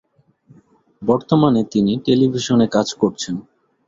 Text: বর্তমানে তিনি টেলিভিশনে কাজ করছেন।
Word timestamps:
বর্তমানে 1.01 1.61
তিনি 1.73 1.93
টেলিভিশনে 2.05 2.67
কাজ 2.67 2.87
করছেন। 2.93 3.35